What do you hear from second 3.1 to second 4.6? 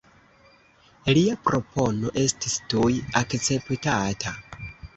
akceptata.